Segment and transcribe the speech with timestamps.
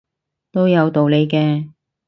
[0.51, 1.69] 都有道理嘅